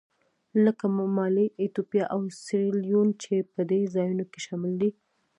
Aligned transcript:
لکه 0.63 0.85
مالي، 1.15 1.47
ایتوپیا 1.61 2.05
او 2.13 2.21
سیریلیون 2.43 3.07
چې 3.23 3.33
په 3.53 3.61
دې 3.69 3.81
ځایونو 3.93 4.23
کې 4.31 4.39
شامل 4.45 4.73
دي. 4.81 4.89